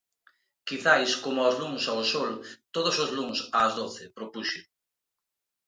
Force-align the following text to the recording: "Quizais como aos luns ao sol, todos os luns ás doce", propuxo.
"Quizais 0.67 1.11
como 1.23 1.39
aos 1.41 1.55
luns 1.61 1.83
ao 1.87 2.01
sol, 2.13 2.31
todos 2.75 2.95
os 3.03 3.09
luns 3.17 3.37
ás 3.61 3.71
doce", 3.79 4.03
propuxo. 4.17 4.61